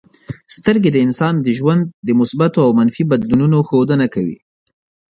[0.55, 4.37] سترګې د انسان د ژوند د مثبتو او منفي بدلونونو ښودنه کوي.